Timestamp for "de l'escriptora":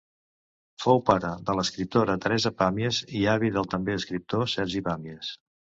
1.49-2.17